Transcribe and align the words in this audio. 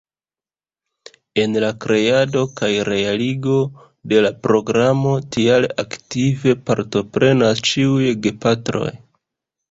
En 1.41 1.57
la 1.63 1.67
kreado 1.83 2.39
kaj 2.61 2.69
realigo 2.87 3.57
de 4.13 4.23
la 4.27 4.31
programo 4.47 5.11
tial 5.35 5.67
aktive 5.83 6.55
partoprenas 6.71 7.61
ĉiuj 7.71 8.09
gepatroj. 8.25 8.89